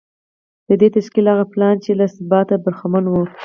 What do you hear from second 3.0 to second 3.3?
و